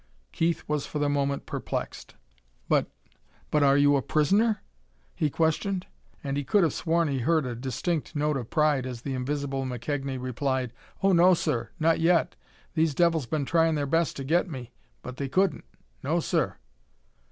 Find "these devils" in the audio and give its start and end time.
12.73-13.27